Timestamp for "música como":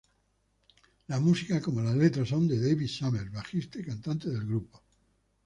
1.19-1.83